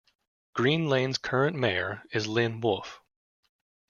Green 0.55 0.89
Lanes 0.89 1.19
current 1.19 1.55
Mayor 1.55 2.01
is 2.11 2.25
Lynn 2.25 2.59
Wolfe. 2.59 3.01